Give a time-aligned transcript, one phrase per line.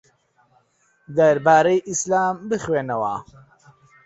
[1.17, 3.15] دەربارەی ئیسلام بخوێنەوە.